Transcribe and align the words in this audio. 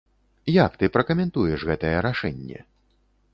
Як 0.65 0.71
ты 0.83 0.89
пракамэнтуеш 0.95 1.67
гэтае 1.69 1.93
рашэнне? 2.07 2.59